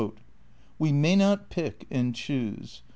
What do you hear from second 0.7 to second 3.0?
"We may not pick and choose.